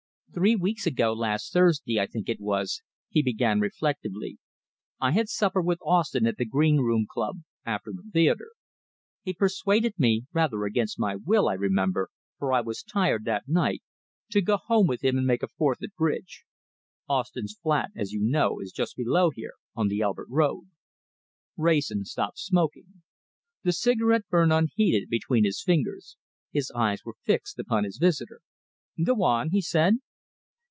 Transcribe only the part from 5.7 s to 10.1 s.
Austin at the Green Room Club, after the theatre. He persuaded